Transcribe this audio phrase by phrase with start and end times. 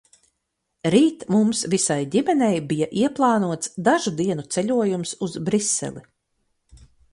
[0.93, 6.05] Rīt mums visai ģimenei bija ieplānots dažu dienu ceļojums uz Briseli.